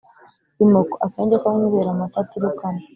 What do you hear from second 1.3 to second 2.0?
ko mu ibere